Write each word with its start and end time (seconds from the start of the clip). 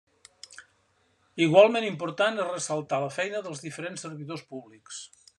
Igualment 1.45 1.85
important 1.89 2.41
és 2.43 2.49
ressaltar 2.55 3.01
la 3.03 3.11
feina 3.17 3.41
dels 3.49 3.61
diferents 3.67 4.07
servidors 4.07 4.47
públics. 4.55 4.99